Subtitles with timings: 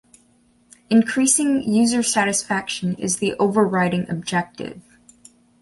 [0.89, 4.81] Increasing user satisfaction is the overriding objective.